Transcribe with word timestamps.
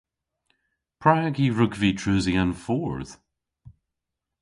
Prag 1.01 1.35
y 1.45 1.47
hwrug 1.51 1.73
vy 1.79 1.89
treusi 1.99 2.33
an 2.43 2.51
fordh? 2.63 3.13